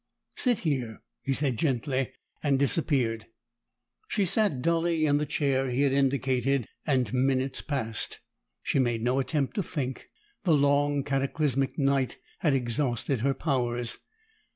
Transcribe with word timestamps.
"Sit 0.35 0.57
here," 0.61 1.03
he 1.21 1.31
said 1.31 1.59
gently, 1.59 2.11
and 2.41 2.57
disappeared. 2.57 3.27
She 4.07 4.25
sat 4.25 4.63
dully 4.63 5.05
in 5.05 5.19
the 5.19 5.27
chair 5.27 5.69
he 5.69 5.83
had 5.83 5.93
indicated, 5.93 6.67
and 6.87 7.13
minutes 7.13 7.61
passed. 7.61 8.19
She 8.63 8.79
made 8.79 9.03
no 9.03 9.19
attempt 9.19 9.53
to 9.57 9.61
think; 9.61 10.09
the 10.43 10.55
long, 10.55 11.03
cataclysmic 11.03 11.77
night 11.77 12.17
had 12.39 12.55
exhausted 12.55 13.19
her 13.21 13.35
powers. 13.35 13.99